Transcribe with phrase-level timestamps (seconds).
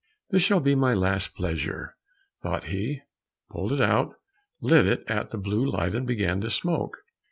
[0.31, 1.95] "This shall be my last pleasure,"
[2.41, 3.01] thought he,
[3.51, 4.15] pulled it out,
[4.59, 7.03] lit it at the blue light and began to smoke.